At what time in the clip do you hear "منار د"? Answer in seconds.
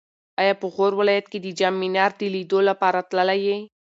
1.81-2.21